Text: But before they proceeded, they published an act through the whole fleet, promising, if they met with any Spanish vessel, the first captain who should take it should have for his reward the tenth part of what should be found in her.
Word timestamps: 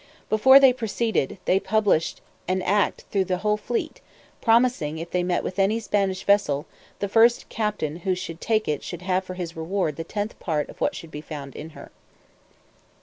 But 0.29 0.37
before 0.37 0.59
they 0.59 0.73
proceeded, 0.73 1.37
they 1.45 1.59
published 1.59 2.21
an 2.47 2.63
act 2.63 3.03
through 3.11 3.25
the 3.25 3.37
whole 3.45 3.55
fleet, 3.55 4.01
promising, 4.41 4.97
if 4.97 5.11
they 5.11 5.21
met 5.21 5.43
with 5.43 5.59
any 5.59 5.79
Spanish 5.79 6.23
vessel, 6.23 6.65
the 6.97 7.07
first 7.07 7.49
captain 7.49 7.97
who 7.97 8.15
should 8.15 8.41
take 8.41 8.67
it 8.67 8.81
should 8.83 9.03
have 9.03 9.23
for 9.23 9.35
his 9.35 9.55
reward 9.55 9.97
the 9.97 10.03
tenth 10.03 10.39
part 10.39 10.69
of 10.69 10.81
what 10.81 10.95
should 10.95 11.11
be 11.11 11.21
found 11.21 11.55
in 11.55 11.69
her. 11.77 11.91